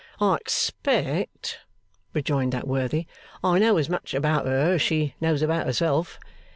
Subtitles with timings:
[0.19, 1.59] 'I expect,'
[2.11, 3.05] rejoined that worthy,
[3.43, 6.19] 'I know as much about her as she knows about herself.